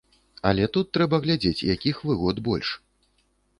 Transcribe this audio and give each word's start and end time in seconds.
Але 0.51 0.65
тут 0.77 0.89
трэба 0.99 1.19
глядзець, 1.27 1.67
якіх 1.75 2.01
выгод 2.09 2.43
больш. 2.51 2.75